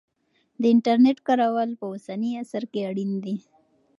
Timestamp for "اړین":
2.89-3.11